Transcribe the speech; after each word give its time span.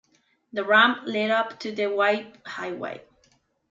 The 0.51 0.65
ramp 0.65 1.03
led 1.05 1.29
up 1.29 1.59
to 1.59 1.71
the 1.71 1.85
wide 1.85 2.39
highway. 2.43 3.03